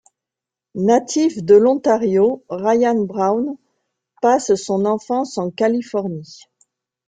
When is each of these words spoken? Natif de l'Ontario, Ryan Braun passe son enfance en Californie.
Natif 0.73 1.43
de 1.43 1.53
l'Ontario, 1.53 2.43
Ryan 2.49 3.01
Braun 3.05 3.59
passe 4.19 4.55
son 4.55 4.85
enfance 4.85 5.37
en 5.37 5.51
Californie. 5.51 6.39